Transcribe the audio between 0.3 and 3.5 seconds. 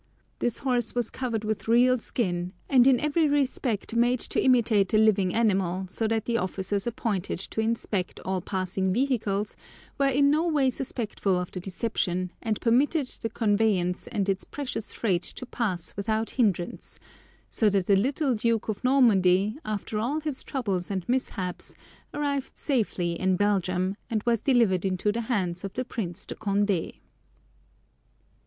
This horse was covered with real skin, and in every